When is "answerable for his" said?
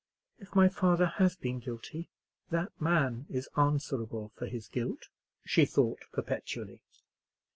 3.55-4.67